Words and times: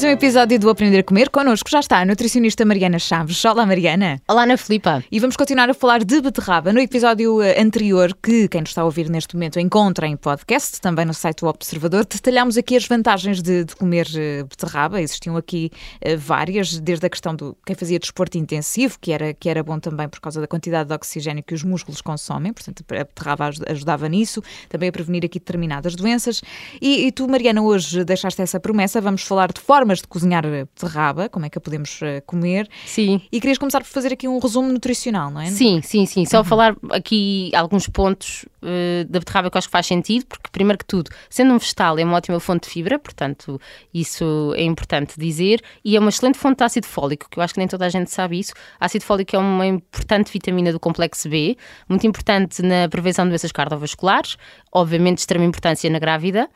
mais 0.00 0.12
um 0.12 0.14
episódio 0.14 0.58
do 0.58 0.70
Aprender 0.70 1.00
a 1.00 1.02
Comer. 1.02 1.28
Connosco 1.28 1.68
já 1.68 1.78
está 1.78 1.98
a 1.98 2.06
nutricionista 2.06 2.64
Mariana 2.64 2.98
Chaves. 2.98 3.44
Olá, 3.44 3.66
Mariana. 3.66 4.18
Olá, 4.26 4.44
Ana 4.44 4.56
Filipa. 4.56 5.04
E 5.12 5.20
vamos 5.20 5.36
continuar 5.36 5.68
a 5.68 5.74
falar 5.74 6.02
de 6.02 6.22
beterraba. 6.22 6.72
No 6.72 6.80
episódio 6.80 7.42
eh, 7.42 7.60
anterior, 7.60 8.16
que 8.22 8.48
quem 8.48 8.62
nos 8.62 8.70
está 8.70 8.80
a 8.80 8.84
ouvir 8.86 9.10
neste 9.10 9.34
momento 9.34 9.60
encontra 9.60 10.06
em 10.06 10.16
podcast, 10.16 10.80
também 10.80 11.04
no 11.04 11.12
site 11.12 11.40
do 11.40 11.48
Observador, 11.48 12.06
detalhámos 12.06 12.56
aqui 12.56 12.76
as 12.76 12.86
vantagens 12.86 13.42
de, 13.42 13.64
de 13.64 13.76
comer 13.76 14.06
eh, 14.16 14.42
beterraba. 14.44 15.02
Existiam 15.02 15.36
aqui 15.36 15.70
uh, 15.96 16.16
várias, 16.16 16.80
desde 16.80 17.04
a 17.04 17.10
questão 17.10 17.34
do 17.34 17.54
quem 17.66 17.76
fazia 17.76 17.98
desporto 17.98 18.38
intensivo, 18.38 18.96
que 18.98 19.12
era, 19.12 19.34
que 19.34 19.50
era 19.50 19.62
bom 19.62 19.78
também 19.78 20.08
por 20.08 20.20
causa 20.20 20.40
da 20.40 20.46
quantidade 20.46 20.88
de 20.88 20.94
oxigênio 20.94 21.44
que 21.44 21.52
os 21.52 21.62
músculos 21.62 22.00
consomem, 22.00 22.54
portanto 22.54 22.82
a 22.88 23.04
beterraba 23.04 23.50
ajudava 23.68 24.08
nisso, 24.08 24.42
também 24.70 24.88
a 24.88 24.92
prevenir 24.92 25.26
aqui 25.26 25.38
determinadas 25.38 25.94
doenças. 25.94 26.40
E, 26.80 27.06
e 27.06 27.12
tu, 27.12 27.28
Mariana, 27.28 27.60
hoje 27.60 28.02
deixaste 28.02 28.40
essa 28.40 28.58
promessa, 28.58 28.98
vamos 28.98 29.24
falar 29.24 29.52
de 29.52 29.60
formas 29.90 30.00
de 30.00 30.08
cozinhar 30.08 30.42
beterraba, 30.46 31.28
como 31.28 31.44
é 31.46 31.50
que 31.50 31.58
a 31.58 31.60
podemos 31.60 32.00
uh, 32.00 32.22
comer. 32.24 32.68
Sim. 32.86 33.20
E 33.30 33.40
querias 33.40 33.58
começar 33.58 33.80
por 33.80 33.88
fazer 33.88 34.12
aqui 34.12 34.28
um 34.28 34.38
resumo 34.38 34.72
nutricional, 34.72 35.30
não 35.30 35.40
é? 35.40 35.46
Sim, 35.46 35.80
sim, 35.82 36.06
sim. 36.06 36.24
Só 36.24 36.38
uhum. 36.38 36.44
falar 36.44 36.76
aqui 36.90 37.50
alguns 37.54 37.88
pontos 37.88 38.44
uh, 38.62 39.04
da 39.08 39.18
beterraba 39.18 39.50
que 39.50 39.56
eu 39.56 39.58
acho 39.58 39.68
que 39.68 39.72
faz 39.72 39.86
sentido, 39.86 40.26
porque, 40.26 40.48
primeiro 40.52 40.78
que 40.78 40.84
tudo, 40.84 41.10
sendo 41.28 41.52
um 41.52 41.58
vegetal, 41.58 41.98
é 41.98 42.04
uma 42.04 42.16
ótima 42.16 42.38
fonte 42.38 42.68
de 42.68 42.72
fibra, 42.72 42.98
portanto, 42.98 43.60
isso 43.92 44.54
é 44.56 44.62
importante 44.62 45.18
dizer, 45.18 45.60
e 45.84 45.96
é 45.96 46.00
uma 46.00 46.10
excelente 46.10 46.38
fonte 46.38 46.58
de 46.58 46.64
ácido 46.64 46.86
fólico, 46.86 47.28
que 47.28 47.38
eu 47.38 47.42
acho 47.42 47.54
que 47.54 47.60
nem 47.60 47.68
toda 47.68 47.86
a 47.86 47.88
gente 47.88 48.10
sabe 48.10 48.38
isso. 48.38 48.52
Ácido 48.78 49.04
fólico 49.04 49.34
é 49.34 49.38
uma 49.38 49.66
importante 49.66 50.32
vitamina 50.32 50.72
do 50.72 50.78
complexo 50.78 51.28
B, 51.28 51.56
muito 51.88 52.06
importante 52.06 52.62
na 52.62 52.88
prevenção 52.88 53.24
de 53.24 53.30
doenças 53.30 53.52
cardiovasculares, 53.52 54.36
obviamente 54.72 55.16
de 55.16 55.20
extrema 55.22 55.44
importância 55.44 55.90
na 55.90 55.98
grávida. 55.98 56.48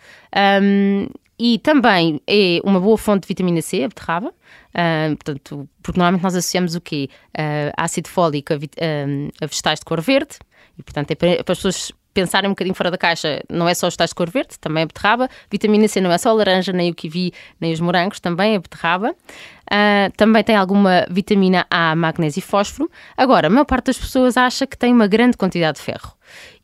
Um, 0.62 1.06
e 1.38 1.58
também 1.58 2.20
é 2.26 2.60
uma 2.64 2.80
boa 2.80 2.96
fonte 2.96 3.22
de 3.22 3.28
vitamina 3.28 3.60
C, 3.60 3.84
a 3.84 3.88
beterraba, 3.88 4.28
uh, 4.28 5.16
portanto, 5.16 5.68
porque 5.82 5.98
normalmente 5.98 6.22
nós 6.22 6.34
associamos 6.34 6.74
o 6.74 6.80
quê? 6.80 7.08
Uh, 7.36 7.72
ácido 7.76 8.08
fólico 8.08 8.52
a, 8.52 8.56
uh, 8.56 9.30
a 9.42 9.46
vegetais 9.46 9.80
de 9.80 9.84
cor 9.84 10.00
verde, 10.00 10.36
e 10.78 10.82
portanto 10.82 11.10
é 11.10 11.14
para, 11.14 11.28
é 11.28 11.42
para 11.42 11.52
as 11.52 11.58
pessoas 11.58 11.92
pensarem 12.14 12.48
um 12.48 12.52
bocadinho 12.52 12.74
fora 12.74 12.90
da 12.90 12.96
caixa, 12.96 13.42
não 13.50 13.68
é 13.68 13.74
só 13.74 13.88
os 13.88 13.96
tais 13.96 14.10
de 14.10 14.14
cor 14.14 14.30
verde, 14.30 14.56
também 14.60 14.84
a 14.84 14.86
beterraba. 14.86 15.28
Vitamina 15.50 15.88
C 15.88 16.00
não 16.00 16.12
é 16.12 16.16
só 16.16 16.30
a 16.30 16.32
laranja, 16.32 16.72
nem 16.72 16.90
o 16.90 16.94
kiwi, 16.94 17.32
nem 17.60 17.72
os 17.72 17.80
morangos, 17.80 18.20
também 18.20 18.54
a 18.54 18.60
beterraba. 18.60 19.10
Uh, 19.10 20.12
também 20.16 20.44
tem 20.44 20.54
alguma 20.54 21.06
vitamina 21.10 21.66
A, 21.68 21.96
magnésio 21.96 22.38
e 22.38 22.42
fósforo. 22.42 22.88
Agora, 23.16 23.48
a 23.48 23.50
maior 23.50 23.64
parte 23.64 23.86
das 23.86 23.98
pessoas 23.98 24.36
acha 24.36 24.66
que 24.66 24.78
tem 24.78 24.92
uma 24.92 25.08
grande 25.08 25.36
quantidade 25.36 25.78
de 25.78 25.84
ferro. 25.84 26.14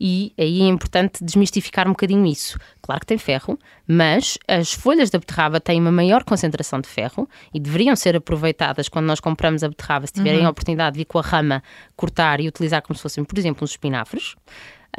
E 0.01 0.33
aí 0.39 0.63
é 0.63 0.69
importante 0.69 1.25
desmistificar 1.25 1.87
um 1.87 1.91
bocadinho 1.91 2.27
isso. 2.27 2.59
Claro 2.83 3.01
que 3.01 3.07
tem 3.07 3.19
ferro, 3.19 3.59
mas 3.87 4.39
as 4.49 4.73
folhas 4.73 5.11
da 5.11 5.19
beterraba 5.19 5.61
têm 5.61 5.81
uma 5.81 5.93
maior 5.93 6.25
concentração 6.25 6.81
de 6.81 6.89
ferro 6.89 7.29
e 7.53 7.61
deveriam 7.61 7.95
ser 7.95 8.17
aproveitadas 8.17 8.89
quando 8.89 9.07
nós 9.07 9.21
compramos 9.21 9.63
a 9.63 9.69
beterraba, 9.69 10.07
se 10.07 10.13
tiverem 10.13 10.41
uhum. 10.41 10.47
a 10.47 10.51
oportunidade 10.51 10.95
de 10.95 10.99
vir 10.99 11.05
com 11.05 11.19
a 11.19 11.23
rama, 11.23 11.63
cortar 11.97 12.41
e 12.41 12.49
utilizar 12.49 12.83
como 12.83 12.97
se 12.97 13.03
fossem, 13.03 13.25
por 13.25 13.39
exemplo, 13.39 13.65
uns 13.65 13.71
espinafres. 13.71 14.35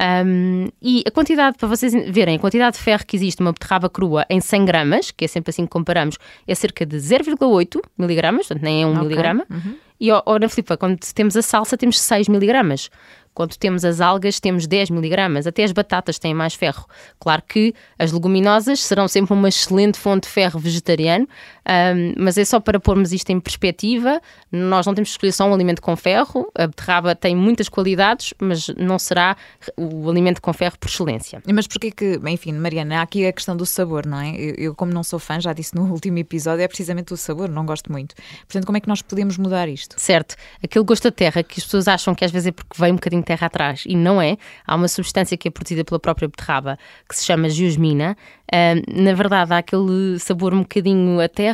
Um, 0.00 0.68
e 0.80 1.04
a 1.06 1.10
quantidade, 1.10 1.58
para 1.58 1.68
vocês 1.68 1.92
verem, 2.10 2.36
a 2.36 2.38
quantidade 2.38 2.76
de 2.76 2.82
ferro 2.82 3.04
que 3.06 3.14
existe 3.14 3.40
numa 3.40 3.52
beterraba 3.52 3.90
crua 3.90 4.24
em 4.28 4.40
100 4.40 4.64
gramas, 4.64 5.10
que 5.10 5.24
é 5.24 5.28
sempre 5.28 5.50
assim 5.50 5.64
que 5.64 5.70
comparamos, 5.70 6.16
é 6.46 6.54
cerca 6.54 6.86
de 6.86 6.96
0,8 6.96 7.80
miligramas, 7.98 8.48
portanto 8.48 8.64
nem 8.64 8.82
é 8.82 8.86
1 8.86 8.90
okay. 8.90 9.02
miligrama. 9.02 9.44
Uhum. 9.50 9.76
E, 10.00 10.10
ora, 10.10 10.48
Filipe, 10.48 10.76
quando 10.76 10.98
temos 11.14 11.36
a 11.36 11.42
salsa, 11.42 11.76
temos 11.76 12.00
6 12.00 12.28
miligramas. 12.28 12.90
Quando 13.34 13.56
temos 13.56 13.84
as 13.84 14.00
algas, 14.00 14.38
temos 14.38 14.66
10 14.66 14.90
miligramas. 14.90 15.46
Até 15.46 15.64
as 15.64 15.72
batatas 15.72 16.18
têm 16.18 16.34
mais 16.34 16.54
ferro. 16.54 16.86
Claro 17.18 17.42
que 17.48 17.74
as 17.98 18.12
leguminosas 18.12 18.80
serão 18.80 19.08
sempre 19.08 19.32
uma 19.32 19.48
excelente 19.48 19.98
fonte 19.98 20.24
de 20.24 20.28
ferro 20.28 20.58
vegetariano, 20.58 21.26
um, 21.68 22.14
mas 22.18 22.36
é 22.36 22.44
só 22.44 22.58
para 22.58 22.80
pormos 22.80 23.12
isto 23.12 23.30
em 23.30 23.40
perspectiva. 23.40 24.20
Nós 24.50 24.86
não 24.86 24.94
temos 24.94 25.10
que 25.10 25.14
escolher 25.14 25.32
só 25.32 25.48
um 25.48 25.54
alimento 25.54 25.80
com 25.80 25.94
ferro. 25.96 26.50
A 26.54 26.66
beterraba 26.66 27.14
tem 27.14 27.36
muitas 27.36 27.68
qualidades, 27.68 28.34
mas 28.40 28.68
não 28.76 28.98
será 28.98 29.36
o 29.76 30.10
alimento 30.10 30.40
com 30.40 30.52
ferro 30.52 30.76
por 30.78 30.88
excelência. 30.88 31.42
Mas 31.52 31.66
porquê 31.66 31.90
que, 31.90 32.20
enfim, 32.26 32.52
Mariana, 32.52 32.98
há 32.98 33.02
aqui 33.02 33.26
a 33.26 33.32
questão 33.32 33.56
do 33.56 33.64
sabor, 33.64 34.06
não 34.06 34.20
é? 34.20 34.34
Eu, 34.34 34.54
eu, 34.58 34.74
como 34.74 34.92
não 34.92 35.02
sou 35.02 35.18
fã, 35.18 35.40
já 35.40 35.52
disse 35.52 35.74
no 35.74 35.84
último 35.92 36.18
episódio, 36.18 36.62
é 36.62 36.68
precisamente 36.68 37.12
o 37.12 37.16
sabor, 37.16 37.48
não 37.48 37.64
gosto 37.64 37.90
muito. 37.90 38.14
Portanto, 38.46 38.66
como 38.66 38.76
é 38.76 38.80
que 38.80 38.88
nós 38.88 39.02
podemos 39.02 39.38
mudar 39.38 39.68
isto? 39.68 39.94
Certo. 39.98 40.34
Aquele 40.62 40.84
gosto 40.84 41.04
da 41.04 41.12
terra 41.12 41.42
que 41.42 41.60
as 41.60 41.64
pessoas 41.64 41.88
acham 41.88 42.14
que 42.14 42.24
às 42.24 42.30
vezes 42.30 42.48
é 42.48 42.52
porque 42.52 42.80
vem 42.80 42.92
um 42.92 42.96
bocadinho 42.96 43.22
terra 43.22 43.46
atrás. 43.46 43.84
E 43.86 43.94
não 43.94 44.20
é. 44.20 44.36
Há 44.66 44.74
uma 44.74 44.88
substância 44.88 45.36
que 45.36 45.48
é 45.48 45.50
produzida 45.50 45.84
pela 45.84 46.00
própria 46.00 46.28
beterraba 46.28 46.78
que 47.08 47.16
se 47.16 47.24
chama 47.24 47.48
geosmina. 47.48 48.16
Uh, 48.52 49.02
na 49.02 49.14
verdade, 49.14 49.54
há 49.54 49.58
aquele 49.58 50.18
sabor 50.18 50.52
um 50.52 50.60
bocadinho 50.60 51.20
a 51.20 51.28
terra 51.28 51.51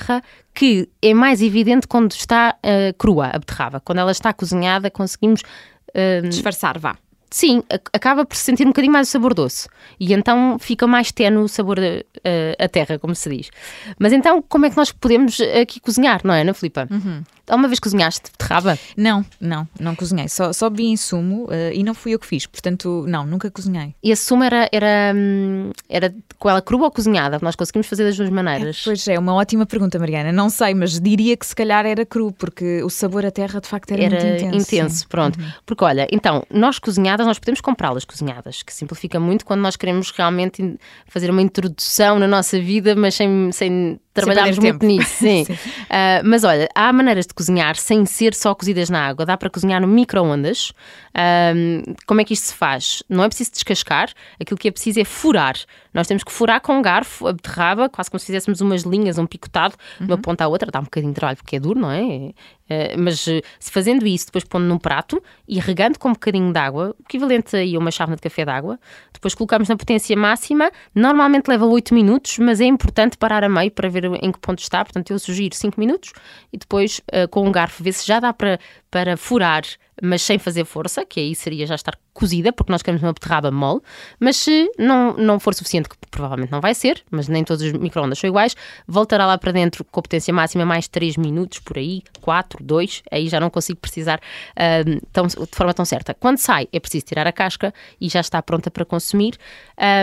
que 0.55 0.89
é 1.03 1.15
mais 1.15 1.43
evidente 1.43 1.87
quando 1.87 2.13
está 2.13 2.57
uh, 2.59 2.97
crua 2.99 3.31
a 3.33 3.39
beterraba. 3.39 3.81
Quando 3.81 3.99
ela 3.99 4.13
está 4.13 4.33
cozinhada, 4.33 4.91
conseguimos. 4.91 5.43
Uh, 5.91 6.29
Disfarçar, 6.29 6.79
vá. 6.79 6.97
Sim, 7.31 7.63
acaba 7.93 8.25
por 8.25 8.37
se 8.37 8.45
sentir 8.45 8.65
um 8.65 8.69
bocadinho 8.69 8.93
mais 8.93 9.09
o 9.09 9.11
sabor 9.11 9.35
doce. 9.35 9.69
E 9.99 10.13
então 10.13 10.59
fica 10.59 10.87
mais 10.87 11.13
tenue 11.13 11.43
o 11.43 11.49
sabor 11.49 11.79
da 11.79 12.69
terra, 12.69 12.99
como 12.99 13.15
se 13.15 13.29
diz. 13.29 13.51
Mas 13.99 14.13
então, 14.13 14.43
como 14.43 14.67
é 14.67 14.71
que 14.71 14.77
nós 14.77 14.93
podemos 14.93 15.39
aqui 15.61 15.81
cozinhar, 15.81 16.21
não 16.25 16.35
é, 16.35 16.43
Ana 16.43 16.55
Filipa? 16.55 16.89
Uhum. 16.91 17.23
Alguma 17.49 17.69
vez 17.69 17.81
cozinhaste 17.81 18.31
beterraba? 18.31 18.79
Não, 18.97 19.25
não, 19.41 19.67
não 19.81 19.95
cozinhei. 19.95 20.29
Só, 20.29 20.53
só 20.53 20.69
vi 20.69 20.87
em 20.87 20.97
sumo 20.97 21.45
uh, 21.45 21.73
e 21.73 21.83
não 21.83 21.95
fui 21.95 22.15
eu 22.15 22.19
que 22.19 22.27
fiz. 22.27 22.47
Portanto, 22.47 23.05
não, 23.09 23.27
nunca 23.27 23.51
cozinhei. 23.51 23.95
E 24.03 24.13
a 24.13 24.17
sumo 24.17 24.45
era, 24.45 24.69
era, 24.71 25.13
hum, 25.15 25.71
era 25.89 26.15
com 26.39 26.51
ela 26.51 26.61
crua 26.61 26.85
ou 26.85 26.91
cozinhada? 26.91 27.39
Nós 27.41 27.57
conseguimos 27.57 27.87
fazer 27.87 28.05
das 28.05 28.17
duas 28.17 28.29
maneiras. 28.29 28.81
É, 28.81 28.85
pois 28.85 29.09
é, 29.09 29.19
uma 29.19 29.35
ótima 29.35 29.65
pergunta, 29.65 29.99
Mariana. 29.99 30.31
Não 30.31 30.51
sei, 30.51 30.75
mas 30.75 31.01
diria 31.01 31.37
que 31.37 31.47
se 31.47 31.57
calhar 31.57 31.87
era 31.87 32.05
cru, 32.05 32.33
porque 32.33 32.83
o 32.83 32.91
sabor 32.91 33.25
à 33.25 33.31
terra 33.31 33.61
de 33.61 33.67
facto 33.67 33.93
era, 33.93 34.05
era 34.05 34.15
muito 34.15 34.45
intenso. 34.45 34.75
intenso, 34.75 35.09
pronto. 35.09 35.41
Uhum. 35.41 35.51
Porque 35.65 35.85
olha, 35.85 36.07
então, 36.13 36.45
nós 36.51 36.79
cozinhadas, 37.19 37.27
nós 37.27 37.39
podemos 37.39 37.61
comprá-las 37.61 38.05
cozinhadas, 38.05 38.63
que 38.63 38.73
simplifica 38.73 39.19
muito 39.19 39.45
quando 39.45 39.61
nós 39.61 39.77
queremos 39.77 40.11
realmente 40.11 40.79
fazer 41.07 41.31
uma 41.31 41.43
introdução 41.43 42.19
na 42.19 42.27
nossa 42.27 42.59
vida, 42.61 42.95
mas 42.95 43.15
sem, 43.15 43.51
sem 43.53 44.01
trabalharmos 44.15 44.59
muito 44.59 44.79
tempo. 44.79 44.87
nisso. 44.87 45.17
Sim. 45.17 45.45
sim. 45.45 45.53
Uh, 45.53 46.25
mas 46.25 46.45
olha, 46.45 46.69
há 46.75 46.93
maneiras 46.93 47.27
de 47.27 47.35
cozinhar 47.35 47.77
sem 47.77 48.07
ser 48.07 48.35
só 48.35 48.55
cozidas 48.55 48.89
na 48.89 49.07
água. 49.07 49.27
Dá 49.27 49.37
para 49.37 49.51
cozinhar 49.51 49.81
no 49.81 49.89
micro-ondas. 49.89 50.73
Um, 51.17 51.95
como 52.07 52.21
é 52.21 52.25
que 52.25 52.33
isto 52.33 52.47
se 52.47 52.55
faz? 52.55 53.03
Não 53.09 53.25
é 53.25 53.29
preciso 53.29 53.53
descascar, 53.53 54.11
aquilo 54.41 54.59
que 54.59 54.69
é 54.69 54.71
preciso 54.71 55.01
é 55.01 55.05
furar. 55.05 55.57
Nós 55.99 56.07
temos 56.07 56.23
que 56.23 56.31
furar 56.31 56.61
com 56.61 56.79
um 56.79 56.81
garfo 56.81 57.27
a 57.27 57.33
beterraba, 57.33 57.89
quase 57.89 58.09
como 58.09 58.21
se 58.21 58.27
fizéssemos 58.27 58.61
umas 58.61 58.83
linhas, 58.83 59.19
um 59.19 59.27
picotado, 59.27 59.75
de 59.99 60.07
uma 60.07 60.15
uhum. 60.15 60.23
ponta 60.23 60.45
à 60.45 60.49
outra. 60.49 60.71
Dá 60.71 60.79
um 60.79 60.85
bocadinho 60.85 61.13
de 61.13 61.17
trabalho 61.17 61.37
porque 61.39 61.57
é 61.57 61.61
duro, 61.61 61.81
não 61.81 61.91
é? 61.91 62.31
é 62.69 62.97
mas 62.97 63.19
se 63.19 63.43
fazendo 63.73 64.07
isso, 64.07 64.27
depois 64.27 64.45
pondo 64.45 64.67
num 64.67 64.79
prato 64.79 65.21
e 65.49 65.59
regando 65.59 65.99
com 65.99 66.11
um 66.11 66.13
bocadinho 66.13 66.53
de 66.53 66.59
água, 66.59 66.95
equivalente 67.01 67.57
a 67.57 67.79
uma 67.79 67.91
chávena 67.91 68.15
de 68.15 68.23
café 68.23 68.45
de 68.45 68.51
água, 68.53 68.79
depois 69.13 69.35
colocamos 69.35 69.69
na 69.69 69.77
potência 69.77 70.17
máxima. 70.17 70.71
Normalmente 70.95 71.49
leva 71.49 71.67
8 71.67 71.93
minutos, 71.93 72.39
mas 72.39 72.61
é 72.61 72.67
importante 72.67 73.19
parar 73.19 73.43
a 73.43 73.49
meio 73.49 73.73
para 73.73 73.89
ver 73.89 74.05
em 74.23 74.31
que 74.31 74.39
ponto 74.39 74.61
está. 74.61 74.85
Portanto, 74.85 75.11
eu 75.11 75.19
sugiro 75.19 75.53
5 75.53 75.81
minutos 75.81 76.13
e 76.53 76.59
depois 76.59 77.01
uh, 77.13 77.27
com 77.29 77.45
um 77.45 77.51
garfo 77.51 77.83
ver 77.83 77.93
se 77.93 78.07
já 78.07 78.21
dá 78.21 78.33
para, 78.33 78.61
para 78.91 79.17
furar 79.17 79.65
mas 80.03 80.23
sem 80.23 80.39
fazer 80.39 80.65
força, 80.65 81.05
que 81.05 81.21
aí 81.21 81.35
seria 81.35 81.67
já 81.67 81.75
estar 81.75 81.99
cozida, 82.13 82.53
porque 82.53 82.73
nós 82.73 82.83
queremos 82.83 83.03
uma 83.03 83.13
beterraba 83.13 83.51
mole, 83.51 83.81
mas 84.19 84.37
se 84.37 84.71
não, 84.77 85.15
não 85.15 85.39
for 85.39 85.55
suficiente, 85.55 85.89
que 85.89 85.97
provavelmente 86.11 86.51
não 86.51 86.61
vai 86.61 86.75
ser, 86.75 87.03
mas 87.11 87.29
nem 87.29 87.45
todos 87.45 87.63
os 87.63 87.73
microondas 87.73 88.19
são 88.19 88.29
iguais, 88.29 88.57
voltará 88.87 89.25
lá 89.25 89.39
para 89.39 89.53
dentro 89.53 89.85
com 89.85 90.01
a 90.01 90.03
potência 90.03 90.33
máxima 90.35 90.65
mais 90.65 90.89
3 90.89 91.17
minutos, 91.17 91.61
por 91.61 91.79
aí, 91.79 92.03
4, 92.21 92.65
2, 92.65 93.03
aí 93.11 93.29
já 93.29 93.39
não 93.39 93.51
consigo 93.51 93.79
precisar 93.79 94.19
uh, 94.19 95.07
tão, 95.13 95.27
de 95.27 95.37
forma 95.53 95.73
tão 95.73 95.85
certa. 95.85 96.13
Quando 96.15 96.39
sai, 96.39 96.69
é 96.73 96.81
preciso 96.81 97.07
tirar 97.07 97.27
a 97.27 97.33
casca 97.33 97.73
e 98.01 98.09
já 98.09 98.21
está 98.21 98.43
pronta 98.43 98.71
para 98.71 98.85
consumir, 98.85 99.37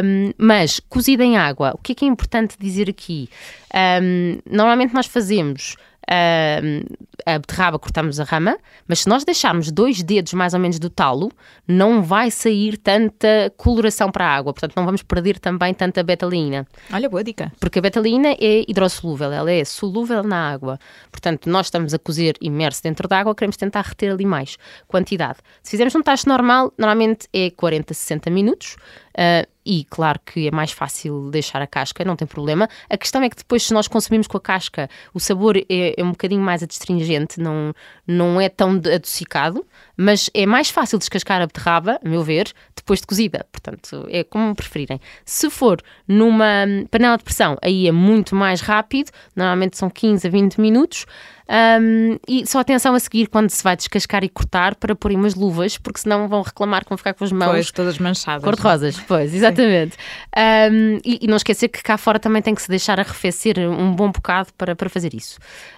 um, 0.04 0.32
mas 0.38 0.80
cozida 0.80 1.24
em 1.24 1.38
água, 1.38 1.74
o 1.74 1.78
que 1.78 1.92
é 1.92 1.96
que 1.96 2.06
é 2.06 2.08
importante 2.08 2.56
dizer 2.58 2.90
aqui? 2.90 3.30
Um, 3.74 4.40
normalmente 4.50 4.94
nós 4.94 5.06
fazemos 5.06 5.76
a 6.08 7.40
beterraba 7.40 7.80
cortamos 7.80 8.20
a 8.20 8.24
rama, 8.24 8.58
mas 8.88 9.00
se 9.00 9.10
nós 9.10 9.24
deixarmos 9.24 9.72
dois 9.72 10.04
dedos 10.04 10.34
mais 10.34 10.54
ou 10.54 10.60
menos 10.60 10.78
do 10.80 10.90
talo, 10.90 11.32
não 11.68 12.04
vai 12.04 12.30
sair 12.30 12.78
tanta 12.78 13.52
coloração 13.58 14.12
para 14.12 14.26
a 14.26 14.36
água, 14.36 14.54
portanto 14.54 14.76
não 14.76 14.86
vamos 14.86 15.02
perder 15.02 15.40
também 15.40 15.74
tanta 15.74 16.04
betalina. 16.04 16.68
Olha, 16.94 17.10
boa 17.10 17.24
dica. 17.24 17.52
Porque 17.60 17.80
a 17.80 17.82
betalina 17.82 18.30
é 18.40 18.64
hidrossolúvel, 18.68 19.32
ela 19.32 19.52
é 19.52 19.64
solúvel 19.66 20.24
na 20.24 20.52
água. 20.52 20.80
Portanto, 21.12 21.50
nós 21.50 21.68
estamos 21.68 21.94
a 21.94 22.00
cozer 22.00 22.36
imerso 22.40 22.84
dentro 22.84 23.08
da 23.08 23.20
água, 23.20 23.34
queremos 23.34 23.58
tentar 23.58 23.82
reter 23.82 24.12
ali 24.12 24.26
mais 24.26 24.58
quantidade. 24.88 25.40
Se 25.64 25.72
fizermos 25.72 25.96
um 25.96 26.04
tacho 26.04 26.30
normal, 26.30 26.72
normalmente 26.78 27.28
é 27.34 27.50
40, 27.50 27.94
60 27.94 28.30
minutos. 28.30 28.76
Uh, 29.16 29.48
e 29.66 29.86
claro 29.86 30.20
que 30.24 30.48
é 30.48 30.52
mais 30.52 30.72
fácil 30.72 31.30
deixar 31.32 31.62
a 31.62 31.66
casca, 31.66 32.04
não 32.04 32.16
tem 32.16 32.28
problema. 32.28 32.70
A 32.90 32.98
questão 32.98 33.24
é 33.24 33.30
que 33.30 33.38
depois, 33.38 33.64
se 33.64 33.74
nós 33.74 33.88
consumimos 33.88 34.28
com 34.28 34.38
a 34.38 34.42
casca, 34.42 34.90
o 35.14 35.20
sabor 35.20 35.58
é, 35.58 35.64
é 35.70 36.04
um 36.04 36.12
bocadinho 36.12 36.42
mais 36.42 36.62
adstringente, 36.62 37.40
não, 37.40 37.74
não 38.06 38.40
é 38.40 38.50
tão 38.50 38.72
adocicado, 38.72 39.66
mas 39.98 40.30
é 40.34 40.46
mais 40.46 40.70
fácil 40.70 40.98
descascar 40.98 41.42
a 41.42 41.48
beterraba, 41.48 42.00
a 42.04 42.08
meu 42.08 42.24
ver, 42.24 42.52
depois 42.76 43.02
de 43.02 43.08
cozida. 43.08 43.46
Portanto, 43.52 44.08
é 44.10 44.24
como 44.24 44.56
preferirem. 44.56 45.00
Se 45.24 45.50
for 45.50 45.82
numa 46.08 46.66
panela 46.92 47.18
de 47.18 47.24
pressão, 47.24 47.58
aí 47.62 47.88
é 47.88 47.92
muito 47.92 48.36
mais 48.36 48.62
rápido, 48.62 49.12
normalmente 49.36 49.78
são 49.78 49.90
15 49.90 50.28
a 50.28 50.30
20 50.30 50.62
minutos. 50.62 51.06
Um, 51.48 52.18
e 52.28 52.46
só 52.48 52.60
atenção 52.60 52.96
a 52.96 53.00
seguir 53.00 53.28
quando 53.28 53.52
se 53.52 53.64
vai 53.64 53.76
descascar 53.76 54.24
e 54.24 54.30
cortar 54.30 54.74
para 54.76 54.96
pôr 54.96 55.12
umas 55.12 55.36
luvas, 55.36 55.78
porque 55.78 56.00
senão 56.00 56.28
vão 56.28 56.42
reclamar 56.42 56.84
que 56.84 56.90
vão 56.90 56.98
ficar 56.98 57.14
com 57.14 57.24
as 57.24 57.32
mãos 57.32 57.52
pois, 57.52 57.72
todas 57.72 58.00
manchadas. 58.00 58.44
Cor-de-rosas, 58.44 59.00
pois, 59.08 59.34
exatamente. 59.34 59.96
Um, 60.36 60.98
e, 61.06 61.20
e, 61.22 61.28
não 61.28 61.38
esquecer 61.38 61.68
que 61.68 61.84
cá 61.84 61.98
fora 61.98 62.20
também 62.20 62.42
tem 62.42 62.56
que 62.56 62.62
se 62.62 62.68
deixar 62.68 63.00
arrefecer 63.00 63.60
um 63.60 63.94
bom 63.94 64.12
bocado 64.12 64.50
para, 64.58 64.76
para 64.76 64.90
fazer 64.90 65.14
isso. 65.14 65.38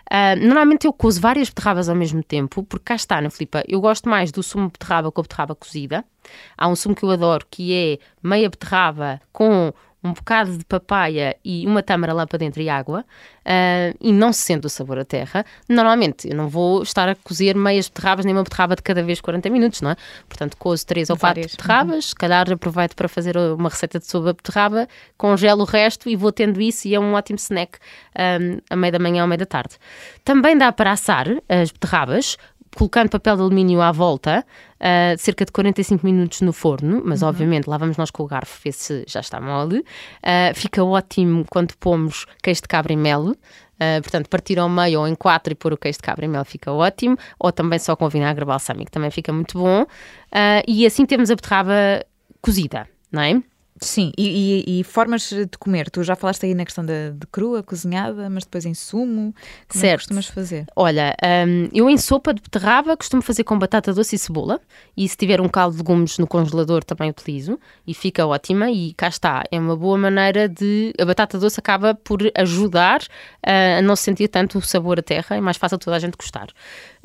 Uh, 0.09 0.39
normalmente 0.39 0.87
eu 0.87 0.93
cozo 0.93 1.19
várias 1.19 1.49
beterrabas 1.49 1.89
ao 1.89 1.95
mesmo 1.95 2.23
tempo, 2.23 2.63
porque 2.63 2.85
cá 2.85 2.95
está, 2.95 3.19
na 3.19 3.29
Filipa, 3.29 3.61
eu 3.67 3.81
gosto 3.81 4.06
mais 4.07 4.31
do 4.31 4.41
sumo 4.41 4.65
de 4.65 4.73
beterraba 4.73 5.11
com 5.11 5.21
a 5.21 5.23
beterraba 5.23 5.55
cozida. 5.55 6.05
Há 6.57 6.67
um 6.67 6.75
sumo 6.75 6.95
que 6.95 7.03
eu 7.03 7.11
adoro 7.11 7.45
que 7.49 7.73
é 7.73 7.99
meia 8.21 8.49
beterraba 8.49 9.21
com 9.31 9.73
um 10.03 10.13
bocado 10.13 10.57
de 10.57 10.65
papaya 10.65 11.35
e 11.43 11.65
uma 11.65 11.81
tâmara 11.81 12.13
lá 12.13 12.25
para 12.25 12.37
dentro 12.37 12.61
e 12.61 12.69
água 12.69 13.01
uh, 13.01 13.97
e 13.99 14.13
não 14.13 14.31
se 14.31 14.41
sente 14.41 14.65
o 14.65 14.69
sabor 14.69 14.97
da 14.97 15.05
terra, 15.05 15.45
normalmente 15.67 16.29
eu 16.29 16.35
não 16.35 16.47
vou 16.47 16.83
estar 16.83 17.09
a 17.09 17.15
cozer 17.15 17.55
meias 17.55 17.87
beterrabas 17.89 18.25
nem 18.25 18.33
uma 18.33 18.43
beterraba 18.43 18.75
de 18.75 18.83
cada 18.83 19.01
vez 19.03 19.19
40 19.19 19.49
minutos, 19.49 19.81
não 19.81 19.91
é? 19.91 19.95
Portanto, 20.27 20.55
cozo 20.57 20.85
três 20.85 21.09
ou 21.09 21.17
quatro 21.17 21.41
beterrabas, 21.41 21.95
uhum. 21.95 22.01
se 22.01 22.15
calhar 22.15 22.51
aproveito 22.51 22.95
para 22.95 23.07
fazer 23.07 23.37
uma 23.37 23.69
receita 23.69 23.99
de 23.99 24.05
sopa 24.05 24.33
beterraba, 24.33 24.87
congelo 25.17 25.61
o 25.61 25.65
resto 25.65 26.09
e 26.09 26.15
vou 26.15 26.31
tendo 26.31 26.61
isso 26.61 26.87
e 26.87 26.95
é 26.95 26.99
um 26.99 27.13
ótimo 27.13 27.37
snack 27.37 27.77
um, 27.77 28.57
ah, 28.69 28.73
a 28.73 28.75
meio 28.75 28.93
da 28.93 28.99
manhã 28.99 29.23
ou 29.23 29.27
meio 29.27 29.39
da 29.39 29.45
tarde. 29.45 29.75
Também 30.23 30.57
dá 30.57 30.71
para 30.71 30.91
assar 30.91 31.27
as 31.49 31.71
beterrabas 31.71 32.37
colocando 32.75 33.09
papel 33.09 33.35
de 33.35 33.41
alumínio 33.41 33.81
à 33.81 33.91
volta, 33.91 34.45
uh, 34.75 35.17
cerca 35.17 35.45
de 35.45 35.51
45 35.51 36.05
minutos 36.05 36.41
no 36.41 36.53
forno, 36.53 37.01
mas 37.05 37.21
uhum. 37.21 37.29
obviamente 37.29 37.67
lá 37.67 37.77
vamos 37.77 37.97
nós 37.97 38.11
com 38.11 38.23
o 38.23 38.27
garfo 38.27 38.59
ver 38.63 38.71
se 38.71 39.03
já 39.07 39.19
está 39.19 39.39
mole. 39.39 39.79
Uh, 39.79 40.53
fica 40.53 40.83
ótimo 40.83 41.45
quando 41.49 41.75
pomos 41.77 42.25
queijo 42.41 42.61
de 42.61 42.67
cabra 42.67 42.93
e 42.93 42.97
mel. 42.97 43.35
Uh, 43.79 44.01
portanto, 44.01 44.27
partir 44.27 44.57
ao 44.57 44.67
meio 44.67 45.01
ou 45.01 45.07
em 45.07 45.13
quatro 45.13 45.53
e 45.53 45.55
pôr 45.55 45.73
o 45.73 45.77
queijo 45.77 45.99
de 45.99 46.03
cabra 46.03 46.25
e 46.25 46.27
mel 46.27 46.43
fica 46.43 46.71
ótimo, 46.71 47.17
ou 47.39 47.51
também 47.51 47.77
só 47.79 47.95
com 47.95 48.09
vinagre 48.09 48.43
balsâmico, 48.43 48.91
também 48.91 49.11
fica 49.11 49.31
muito 49.31 49.59
bom. 49.59 49.85
e 50.67 50.85
assim 50.85 51.05
temos 51.05 51.29
a 51.29 51.35
beterraba 51.35 52.03
cozida, 52.41 52.87
não 53.11 53.21
é? 53.21 53.41
Sim, 53.79 54.11
e, 54.17 54.63
e, 54.65 54.79
e, 54.79 54.83
formas 54.83 55.29
de 55.29 55.57
comer. 55.59 55.89
Tu 55.89 56.03
já 56.03 56.15
falaste 56.15 56.45
aí 56.45 56.55
na 56.55 56.65
questão 56.65 56.85
da 56.85 57.11
de 57.11 57.27
crua, 57.31 57.61
cozinhada, 57.61 58.29
mas 58.29 58.43
depois 58.43 58.65
em 58.65 58.73
sumo. 58.73 59.33
Como 59.67 59.81
certo. 59.81 59.85
é 59.85 59.89
que 59.91 59.97
costumas 59.97 60.25
fazer? 60.27 60.65
Olha, 60.75 61.15
um, 61.47 61.69
eu 61.73 61.89
em 61.89 61.97
sopa 61.97 62.33
de 62.33 62.41
beterraba 62.41 62.97
costumo 62.97 63.21
fazer 63.21 63.43
com 63.43 63.57
batata 63.57 63.93
doce 63.93 64.15
e 64.15 64.19
cebola. 64.19 64.59
E 64.95 65.07
se 65.07 65.15
tiver 65.15 65.39
um 65.39 65.47
caldo 65.47 65.73
de 65.73 65.83
legumes 65.83 66.17
no 66.17 66.25
congelador 66.25 66.83
também 66.83 67.09
utilizo. 67.09 67.59
E 67.85 67.93
fica 67.93 68.25
ótima. 68.25 68.71
E 68.71 68.93
cá 68.93 69.07
está, 69.07 69.43
é 69.51 69.59
uma 69.59 69.75
boa 69.75 69.97
maneira 69.97 70.49
de. 70.49 70.93
A 70.99 71.05
batata 71.05 71.37
doce 71.37 71.59
acaba 71.59 71.93
por 71.93 72.19
ajudar 72.35 73.01
uh, 73.01 73.79
a 73.79 73.81
não 73.81 73.95
sentir 73.95 74.27
tanto 74.27 74.57
o 74.57 74.61
sabor 74.61 74.99
à 74.99 75.03
terra. 75.03 75.35
É 75.35 75.41
mais 75.41 75.57
fácil 75.57 75.77
toda 75.77 75.95
a 75.95 75.99
gente 75.99 76.17
gostar. 76.17 76.47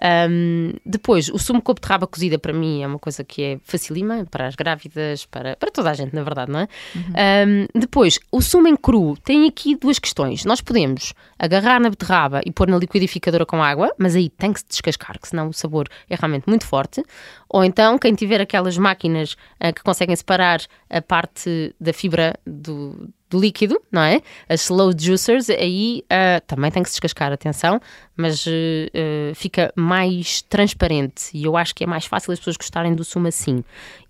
Um, 0.02 0.72
depois, 0.84 1.28
o 1.28 1.38
sumo 1.38 1.62
com 1.62 1.74
beterraba 1.74 2.08
cozida 2.08 2.36
para 2.36 2.52
mim 2.52 2.82
é 2.82 2.86
uma 2.86 2.98
coisa 2.98 3.22
que 3.22 3.42
é 3.42 3.58
facilima 3.62 4.26
para 4.28 4.48
as 4.48 4.56
grávidas, 4.56 5.24
para, 5.26 5.54
para 5.56 5.70
toda 5.70 5.90
a 5.90 5.94
gente, 5.94 6.12
na 6.12 6.24
verdade, 6.24 6.50
não 6.50 6.60
é? 6.60 6.68
Uhum. 6.94 7.66
Um, 7.74 7.80
depois, 7.80 8.18
o 8.32 8.42
sumo 8.42 8.66
em 8.66 8.74
cru 8.74 9.16
tem 9.16 9.46
aqui 9.46 9.76
duas 9.76 10.00
questões. 10.00 10.44
Nós 10.44 10.60
podemos 10.60 11.14
agarrar 11.38 11.80
na 11.80 11.88
beterraba 11.88 12.40
e 12.44 12.50
pôr 12.50 12.68
na 12.68 12.78
liquidificadora 12.78 13.46
com 13.46 13.62
água, 13.62 13.94
mas 13.96 14.16
aí 14.16 14.28
tem 14.28 14.52
que 14.52 14.60
se 14.60 14.66
descascar, 14.68 15.20
que 15.20 15.28
senão 15.28 15.48
o 15.48 15.52
sabor 15.52 15.86
é 16.10 16.16
realmente 16.16 16.48
muito 16.48 16.66
forte. 16.66 17.02
Ou 17.48 17.64
então, 17.64 17.96
quem 17.96 18.14
tiver 18.14 18.40
aquelas 18.40 18.76
máquinas 18.76 19.34
uh, 19.62 19.72
que 19.72 19.82
conseguem 19.82 20.16
separar 20.16 20.60
a 20.90 21.00
parte 21.00 21.74
da 21.80 21.92
fibra 21.92 22.34
do 22.44 23.08
do 23.32 23.40
líquido, 23.40 23.80
não 23.90 24.02
é? 24.02 24.20
As 24.48 24.62
slow 24.64 24.92
juicers, 24.96 25.48
aí 25.48 26.04
uh, 26.04 26.40
também 26.46 26.70
tem 26.70 26.82
que 26.82 26.90
se 26.90 26.94
descascar, 26.94 27.32
atenção, 27.32 27.80
mas 28.14 28.46
uh, 28.46 29.34
fica 29.34 29.72
mais 29.74 30.42
transparente 30.42 31.30
e 31.32 31.44
eu 31.44 31.56
acho 31.56 31.74
que 31.74 31.82
é 31.82 31.86
mais 31.86 32.04
fácil 32.04 32.32
as 32.32 32.38
pessoas 32.38 32.56
gostarem 32.56 32.94
do 32.94 33.02
sumo 33.02 33.28
assim 33.28 33.64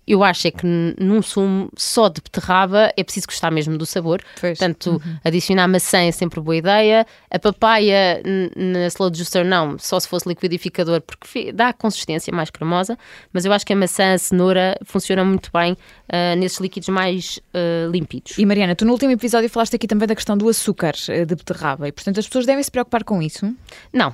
eu 0.07 0.23
acho 0.23 0.47
é 0.47 0.51
que 0.51 0.65
num 0.65 1.21
sumo 1.21 1.69
só 1.77 2.09
de 2.09 2.21
beterraba 2.21 2.91
é 2.97 3.03
preciso 3.03 3.27
gostar 3.27 3.51
mesmo 3.51 3.77
do 3.77 3.85
sabor. 3.85 4.21
Pois. 4.39 4.57
Portanto, 4.57 5.01
uhum. 5.03 5.17
adicionar 5.23 5.67
maçã 5.67 5.99
é 5.99 6.11
sempre 6.11 6.41
boa 6.41 6.55
ideia. 6.55 7.05
A 7.31 7.39
papaya 7.39 8.21
na 8.55 8.87
slow 8.87 9.13
juicer 9.13 9.45
não, 9.45 9.77
só 9.79 9.99
se 9.99 10.07
fosse 10.07 10.27
liquidificador, 10.27 11.01
porque 11.01 11.51
dá 11.51 11.71
consistência 11.71 12.33
mais 12.33 12.49
cremosa. 12.49 12.97
Mas 13.31 13.45
eu 13.45 13.53
acho 13.53 13.65
que 13.65 13.73
a 13.73 13.75
maçã, 13.75 14.13
a 14.13 14.17
cenoura 14.17 14.77
funcionam 14.83 15.25
muito 15.25 15.49
bem 15.53 15.73
uh, 15.73 16.35
nesses 16.37 16.59
líquidos 16.59 16.89
mais 16.89 17.39
uh, 17.53 17.89
límpidos. 17.89 18.37
E 18.37 18.45
Mariana, 18.45 18.75
tu 18.75 18.85
no 18.85 18.91
último 18.91 19.11
episódio 19.11 19.49
falaste 19.49 19.75
aqui 19.75 19.87
também 19.87 20.07
da 20.07 20.15
questão 20.15 20.37
do 20.37 20.49
açúcar 20.49 20.93
uh, 21.09 21.25
de 21.25 21.35
beterraba 21.35 21.87
e, 21.87 21.91
portanto, 21.91 22.19
as 22.19 22.27
pessoas 22.27 22.45
devem 22.45 22.63
se 22.63 22.71
preocupar 22.71 23.03
com 23.03 23.21
isso? 23.21 23.53
Não. 23.91 24.13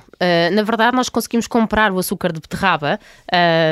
na 0.52 0.62
verdade, 0.62 0.96
nós 0.96 1.08
conseguimos 1.08 1.46
comprar 1.46 1.92
o 1.92 1.98
açúcar 1.98 2.32
de 2.32 2.40
beterraba, 2.40 2.98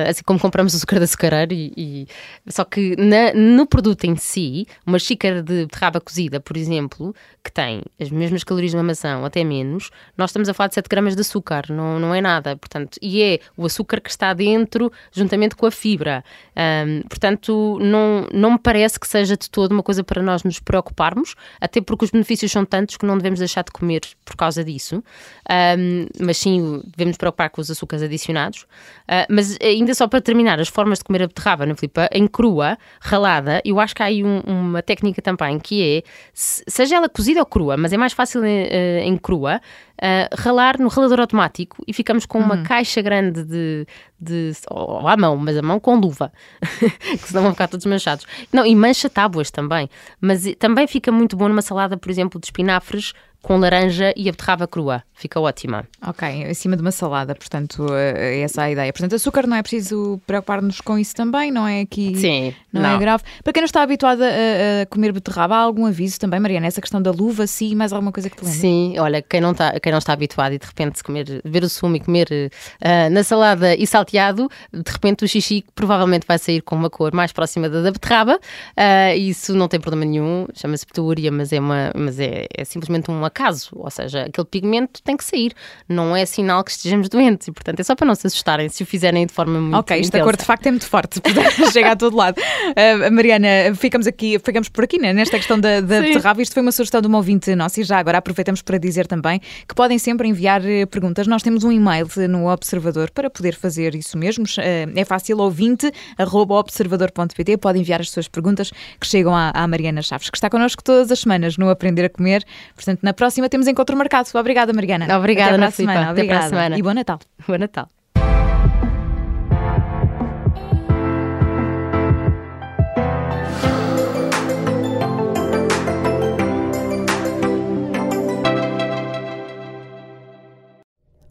assim 0.09 0.23
como 0.25 0.38
compramos 0.38 0.73
o 0.75 0.76
açúcar 0.76 0.99
de 0.99 1.05
açucareiro 1.05 1.53
e, 1.53 1.73
e 1.76 2.07
só 2.49 2.64
que 2.64 2.96
na, 2.96 3.32
no 3.34 3.66
produto 3.66 4.05
em 4.05 4.16
si, 4.16 4.66
uma 4.87 4.99
xícara 4.99 5.43
de 5.43 5.66
beterraba 5.66 6.00
cozida, 6.00 6.40
por 6.40 6.56
exemplo, 6.56 7.14
que 7.44 7.52
tem 7.52 7.82
as 8.00 8.10
mesmas 8.10 8.44
calorias 8.44 8.72
de 8.72 8.76
uma 8.76 8.82
maçã 8.82 9.25
até 9.25 9.43
menos, 9.44 9.90
nós 10.16 10.31
estamos 10.31 10.49
a 10.49 10.55
falar 10.55 10.69
de 10.69 10.75
7 10.75 10.88
gramas 10.88 11.14
de 11.14 11.20
açúcar, 11.20 11.66
não, 11.70 11.99
não 11.99 12.14
é 12.14 12.20
nada. 12.20 12.56
Portanto, 12.56 12.99
e 13.00 13.22
é 13.22 13.40
o 13.56 13.66
açúcar 13.66 14.00
que 14.00 14.10
está 14.10 14.32
dentro 14.32 14.93
juntamente 15.12 15.56
com 15.56 15.66
a 15.66 15.70
fibra. 15.70 16.25
Um, 16.56 17.02
portanto, 17.08 17.78
não, 17.81 18.26
não 18.32 18.52
me 18.52 18.58
parece 18.58 18.99
que 18.99 19.06
seja 19.06 19.37
de 19.37 19.49
todo 19.50 19.72
uma 19.72 19.82
coisa 19.82 20.05
para 20.05 20.22
nós 20.22 20.44
nos 20.44 20.60
preocuparmos, 20.60 21.34
até 21.60 21.81
porque 21.81 22.05
os 22.05 22.10
benefícios 22.10 22.50
são 22.52 22.64
tantos 22.64 22.96
que 22.96 23.06
não 23.06 23.16
devemos 23.16 23.38
deixar 23.38 23.62
de 23.64 23.70
comer 23.70 24.02
por 24.25 24.37
causa 24.37 24.62
disso. 24.64 25.02
Um, 25.50 26.06
mas 26.20 26.38
sim, 26.38 26.82
devemos 26.96 27.16
preocupar 27.16 27.50
com 27.50 27.60
os 27.60 27.70
açúcares 27.70 28.02
adicionados. 28.02 28.62
Uh, 28.62 29.26
mas 29.31 29.56
ainda 29.60 29.94
só 29.94 30.06
para 30.06 30.20
terminar, 30.20 30.60
as 30.60 30.69
formas 30.69 30.99
de 30.99 31.05
comer 31.05 31.22
a 31.22 31.26
beterraba, 31.26 31.66
não, 31.66 31.75
Filipe? 31.75 31.97
Em 32.12 32.26
crua, 32.26 32.76
ralada, 33.00 33.60
eu 33.64 33.80
acho 33.80 33.94
que 33.94 34.02
há 34.02 34.06
aí 34.06 34.22
um, 34.22 34.40
uma 34.40 34.82
técnica 34.82 35.22
também 35.22 35.58
que 35.58 35.82
é, 35.82 36.02
seja 36.34 36.96
ela 36.96 37.08
cozida 37.08 37.40
ou 37.40 37.46
crua, 37.46 37.76
mas 37.76 37.92
é 37.92 37.96
mais 37.96 38.12
fácil 38.12 38.44
em, 38.44 38.66
eh, 38.70 39.02
em 39.04 39.16
crua, 39.16 39.60
uh, 39.98 40.36
ralar 40.40 40.78
no 40.78 40.88
ralador 40.88 41.20
automático 41.20 41.82
e 41.86 41.92
ficamos 41.92 42.26
com 42.26 42.38
uma 42.38 42.56
uhum. 42.56 42.62
caixa 42.62 43.02
grande 43.02 43.44
de, 43.44 43.86
de 44.20 44.52
ou 44.70 45.06
à 45.06 45.16
mão, 45.16 45.36
mas 45.36 45.56
a 45.56 45.62
mão 45.62 45.80
com 45.80 45.96
luva, 45.96 46.32
que 46.60 47.28
senão 47.28 47.43
vão 47.43 47.52
ficar 47.52 47.69
todos 47.69 47.86
manchados. 47.86 48.26
Não, 48.52 48.64
e 48.64 48.74
mancha 48.74 49.10
tábuas 49.10 49.50
também, 49.50 49.88
mas 50.20 50.44
também 50.58 50.86
fica 50.86 51.10
muito 51.10 51.36
bom 51.36 51.48
numa 51.48 51.62
salada, 51.62 51.96
por 51.96 52.10
exemplo, 52.10 52.40
de 52.40 52.46
espinafres 52.46 53.12
com 53.42 53.56
laranja 53.56 54.12
e 54.16 54.28
a 54.28 54.32
beterraba 54.32 54.66
crua. 54.66 55.02
Fica 55.14 55.40
ótima. 55.40 55.84
Ok, 56.06 56.44
acima 56.44 56.76
de 56.76 56.82
uma 56.82 56.92
salada, 56.92 57.34
portanto, 57.34 57.86
eh, 57.92 58.40
essa 58.40 58.62
é 58.62 58.64
a 58.66 58.70
ideia. 58.70 58.92
Portanto, 58.92 59.16
açúcar 59.16 59.48
não 59.48 59.56
é 59.56 59.62
preciso 59.62 60.20
preocupar-nos 60.24 60.80
com 60.80 60.96
isso 60.96 61.12
também, 61.14 61.50
não 61.50 61.66
é 61.66 61.80
aqui. 61.80 62.16
Sim. 62.16 62.54
Não, 62.72 62.82
não. 62.82 62.90
é 62.90 62.98
grave. 62.98 63.24
Para 63.42 63.52
quem 63.52 63.60
não 63.60 63.66
está 63.66 63.82
habituado 63.82 64.22
a, 64.22 64.82
a, 64.82 64.86
comer 64.86 65.12
beterraba, 65.12 65.56
há 65.56 65.58
algum 65.58 65.86
aviso 65.86 66.20
também, 66.20 66.38
Mariana? 66.38 66.68
Essa 66.68 66.80
questão 66.80 67.02
da 67.02 67.10
luva, 67.10 67.48
sim, 67.48 67.74
mais 67.74 67.92
alguma 67.92 68.12
coisa 68.12 68.30
que 68.30 68.36
te 68.36 68.44
lembra? 68.44 68.60
Sim, 68.60 68.94
olha, 68.98 69.20
quem 69.20 69.40
não 69.40 69.50
está, 69.50 69.80
quem 69.80 69.90
não 69.90 69.98
está 69.98 70.12
habituado 70.12 70.52
e 70.52 70.58
de 70.58 70.66
repente 70.66 71.02
comer, 71.02 71.40
ver 71.44 71.64
o 71.64 71.68
sumo 71.68 71.96
e 71.96 72.00
comer 72.00 72.28
uh, 72.30 73.10
na 73.10 73.24
salada 73.24 73.74
e 73.74 73.86
salteado, 73.88 74.48
de 74.72 74.92
repente 74.92 75.24
o 75.24 75.28
xixi 75.28 75.64
provavelmente 75.74 76.26
vai 76.28 76.38
sair 76.38 76.60
com 76.60 76.76
uma 76.76 76.88
cor 76.88 77.12
mais 77.12 77.32
próxima 77.32 77.68
da, 77.68 77.82
da 77.82 77.90
beterraba. 77.90 78.36
Uh, 78.36 79.16
isso 79.16 79.52
não 79.54 79.66
tem 79.66 79.80
problema 79.80 80.08
nenhum, 80.08 80.46
chama-se 80.54 80.86
petúria, 80.86 81.32
mas, 81.32 81.52
é, 81.52 81.58
uma, 81.58 81.90
mas 81.96 82.20
é, 82.20 82.46
é 82.56 82.64
simplesmente 82.64 83.10
um 83.10 83.24
acaso, 83.29 83.70
ou 83.75 83.91
seja, 83.91 84.23
aquele 84.23 84.47
pigmento 84.47 85.03
tem 85.03 85.17
que 85.17 85.25
sair, 85.25 85.53
não 85.89 86.17
é 86.17 86.27
sinal 86.27 86.65
que 86.65 86.70
estejamos 86.70 87.08
doentes 87.08 87.49
e, 87.49 87.53
portanto, 87.53 87.81
é 87.81 87.82
só 87.82 87.94
para 87.94 88.06
não 88.06 88.15
se 88.15 88.27
assustarem 88.27 88.69
se 88.69 88.82
o 88.82 88.87
fizerem 88.87 89.27
de 89.27 89.32
forma 89.32 89.61
muito 89.61 89.79
Ok, 89.79 89.99
esta 89.99 90.23
cor 90.23 90.37
de 90.37 90.44
facto 90.44 90.67
é 90.67 90.70
muito 90.70 90.87
forte, 90.87 91.20
chega 91.73 91.93
a 91.93 91.97
todo 91.97 92.17
lado. 92.17 92.39
Uh, 92.39 93.13
Mariana, 93.13 93.75
ficamos 93.75 94.06
aqui, 94.06 94.39
ficamos 94.39 94.69
por 94.69 94.85
aqui, 94.85 94.99
né, 94.99 95.13
nesta 95.13 95.37
questão 95.37 95.58
da, 95.58 95.81
da 95.81 96.01
beterraba. 96.01 96.43
Isto 96.43 96.55
foi 96.55 96.63
uma 96.63 96.73
sugestão 96.73 97.01
de 97.01 97.06
uma 97.06 97.19
ouvinte 97.19 97.55
nossa 97.55 97.81
e 97.81 97.85
já 97.85 97.99
agora 97.99 98.19
aproveitamos 98.19 98.63
para 98.63 98.79
dizer 98.79 99.06
também 99.06 99.41
que 99.67 99.75
podem 99.75 99.99
sempre 99.99 100.29
enviar 100.29 100.65
eh, 100.65 100.87
perguntas. 100.87 101.27
Nós 101.27 101.43
temos 101.43 101.65
um 101.65 101.73
e-mail 101.73 102.06
no 102.29 102.51
Observador 102.51 103.11
para 103.11 103.31
poder 103.31 103.55
fazer 103.55 103.94
isso 103.94 104.17
mesmo. 104.17 104.44
Eh, 104.58 104.87
é 104.94 105.05
fácil, 105.05 105.39
ouvinte, 105.39 105.91
arroba 106.17 106.55
observador.pt. 106.55 107.56
Pode 107.58 107.79
enviar 107.79 108.01
as 108.01 108.11
suas 108.11 108.29
perguntas 108.29 108.70
que 109.01 109.06
chegam 109.06 109.35
à, 109.35 109.51
à 109.55 109.67
Mariana 109.67 110.03
Chaves, 110.03 110.31
que 110.31 110.37
está 110.37 110.49
connosco 110.49 110.82
todas 110.82 111.11
as 111.11 111.20
semanas 111.20 111.56
no 111.56 111.69
Aprender 111.69 112.05
a 112.05 112.08
Comer. 112.08 112.44
Portanto, 112.75 113.01
na 113.03 113.13
próxima 113.19 113.48
temos 113.48 113.67
encontro 113.67 113.96
marcado. 113.96 114.29
Obrigada, 114.34 114.72
Mariana. 114.72 115.19
Obrigada, 115.19 115.51
Até 115.51 115.58
para 115.58 115.67
a 115.67 115.70
semana. 115.72 116.10
Até 116.10 116.25
para 116.25 116.39
a 116.39 116.48
semana. 116.48 116.79
E 116.79 116.82
bom 116.82 116.94
Natal. 116.94 117.19
Bom 117.46 117.58
Natal. 117.58 117.89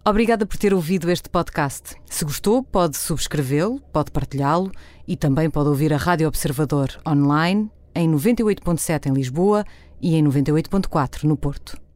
Obrigada 0.06 0.46
por 0.46 0.58
ter 0.58 0.74
ouvido 0.74 1.12
este 1.12 1.30
podcast. 1.30 1.96
Se 2.06 2.24
gostou, 2.24 2.64
pode 2.64 2.96
subscrevê-lo, 2.96 3.82
pode 3.92 4.10
partilhá-lo 4.12 4.72
e 5.06 5.18
também 5.18 5.50
pode 5.50 5.68
ouvir 5.68 5.94
a 5.94 5.98
Rádio 5.98 6.28
Observador 6.28 6.90
online 7.06 7.70
em 7.94 8.10
98.7 8.10 9.08
em 9.08 9.14
Lisboa 9.14 9.66
e 10.02 10.16
em 10.16 10.24
98.4 10.24 11.24
no 11.24 11.38
Porto. 11.38 11.87